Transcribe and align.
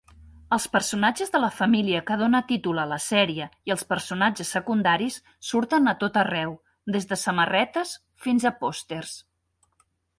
Els 0.55 0.63
personatges 0.75 1.31
de 1.35 1.41
la 1.43 1.49
família 1.57 2.01
que 2.07 2.17
dóna 2.21 2.41
títol 2.53 2.81
a 2.85 2.87
la 2.93 2.99
sèrie 3.09 3.47
i 3.71 3.75
els 3.77 3.85
personatges 3.93 4.55
secundaris 4.57 5.21
surten 5.53 5.95
a 5.95 5.97
tot 6.05 6.21
arreu, 6.25 6.59
des 6.97 7.09
de 7.13 7.23
samarretes 7.29 7.97
fins 8.27 8.53
a 8.53 8.57
pòsters. 8.65 9.19